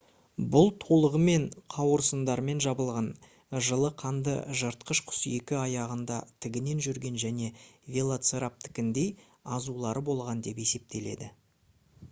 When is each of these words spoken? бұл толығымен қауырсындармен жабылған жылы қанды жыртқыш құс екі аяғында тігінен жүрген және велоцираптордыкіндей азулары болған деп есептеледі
бұл 0.53 0.69
толығымен 0.83 1.43
қауырсындармен 1.73 2.61
жабылған 2.65 3.09
жылы 3.67 3.91
қанды 4.03 4.33
жыртқыш 4.61 5.01
құс 5.11 5.19
екі 5.33 5.57
аяғында 5.59 6.17
тігінен 6.45 6.81
жүрген 6.87 7.19
және 7.25 7.51
велоцираптордыкіндей 7.97 9.11
азулары 9.59 10.05
болған 10.09 10.41
деп 10.49 10.63
есептеледі 10.65 11.29